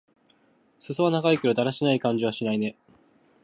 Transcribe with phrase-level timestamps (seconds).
[0.79, 2.75] すそは長いけど、だらしない感じはしないね。